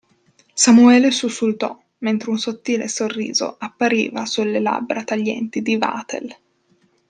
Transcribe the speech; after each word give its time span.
Samuele 0.55 1.11
sussultò, 1.11 1.79
mentre 1.99 2.31
un 2.31 2.39
sottile 2.39 2.87
sorriso 2.87 3.57
appariva 3.59 4.25
sulle 4.25 4.59
labbra 4.59 5.03
taglienti 5.03 5.61
di 5.61 5.77
Vatel. 5.77 6.35